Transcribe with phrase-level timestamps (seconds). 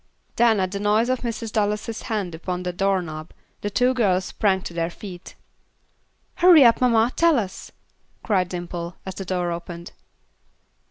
[0.35, 1.51] Then at the noise of Mrs.
[1.51, 5.35] Dallas' hand upon the door knob, the two girls sprang to their feet.
[6.37, 7.71] "Hurry up, mamma, tell us,"
[8.23, 9.91] cried Dimple, as the door opened.